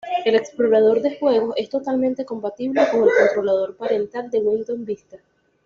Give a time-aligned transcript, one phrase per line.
[0.25, 5.19] El Explorador de juegos es totalmente compatible con el controlador parental del Windows Vista.